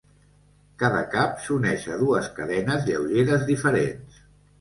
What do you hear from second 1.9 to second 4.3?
a dues cadenes lleugeres diferents.